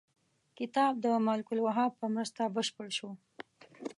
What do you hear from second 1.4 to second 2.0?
الوهاب